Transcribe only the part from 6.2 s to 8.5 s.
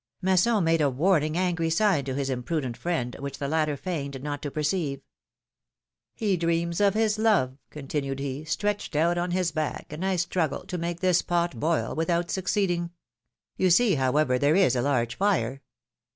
dreams of his love," continued he,